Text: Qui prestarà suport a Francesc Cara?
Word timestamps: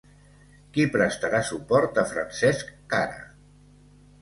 Qui 0.77 0.85
prestarà 0.95 1.41
suport 1.49 1.99
a 2.05 2.07
Francesc 2.15 2.73
Cara? 2.95 3.21